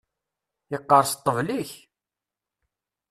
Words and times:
Yeqqers 0.71 1.09
ṭṭbel-ik! 1.19 1.71